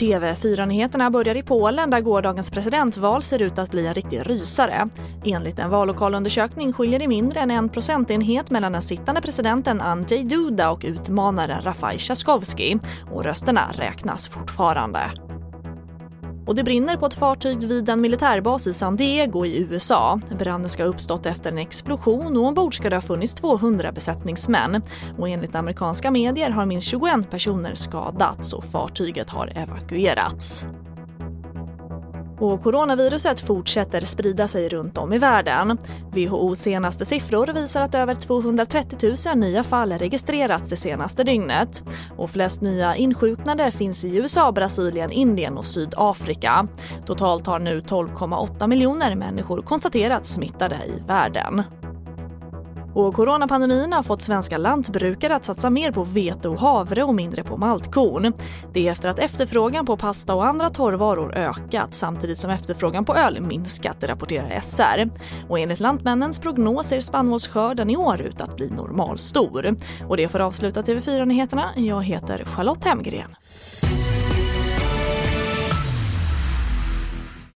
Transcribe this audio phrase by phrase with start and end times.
[0.00, 4.88] TV4-nyheterna börjar i Polen där gårdagens presidentval ser ut att bli en riktig rysare.
[5.24, 10.70] Enligt en vallokalundersökning skiljer det mindre än en procentenhet mellan den sittande presidenten Andrzej Duda
[10.70, 12.78] och utmanaren Rafaj Trzaskowski
[13.10, 15.29] och rösterna räknas fortfarande.
[16.46, 20.20] Och det brinner på ett fartyg vid en militärbas i San Diego i USA.
[20.38, 24.82] Branden ska ha uppstått efter en explosion och ombord ska det ha funnits 200 besättningsmän.
[25.18, 30.66] Och enligt amerikanska medier har minst 21 personer skadats och fartyget har evakuerats.
[32.40, 35.78] Och coronaviruset fortsätter sprida sig runt om i världen.
[36.10, 41.84] WHOs senaste siffror visar att över 230 000 nya fall registrerats det senaste dygnet.
[42.16, 46.68] Och flest nya insjuknade finns i USA, Brasilien, Indien och Sydafrika.
[47.06, 51.62] Totalt har nu 12,8 miljoner människor konstaterats smittade i världen.
[52.94, 57.42] Och coronapandemin har fått svenska lantbrukare att satsa mer på vete och havre och mindre
[57.42, 58.32] på maltkorn.
[58.72, 63.14] Det är efter att efterfrågan på pasta och andra torrvaror ökat samtidigt som efterfrågan på
[63.14, 65.10] öl minskat, rapporterar SR.
[65.48, 69.76] Och enligt Lantmännens prognos ser spannmålsskörden i år ut att bli normalstor.
[70.08, 71.70] Och det får avsluta TV4-nyheterna.
[71.76, 73.36] Jag heter Charlotte Hemgren.